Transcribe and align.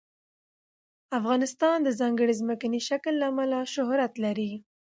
افغانستان 1.19 1.77
د 1.83 1.89
ځانګړي 1.99 2.33
ځمکني 2.41 2.79
شکل 2.89 3.13
له 3.19 3.25
امله 3.31 3.59
شهرت 3.73 4.13
لري. 4.25 4.51